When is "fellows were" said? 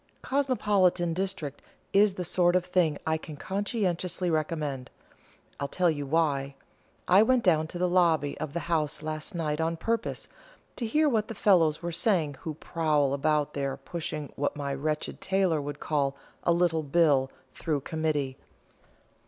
11.35-11.91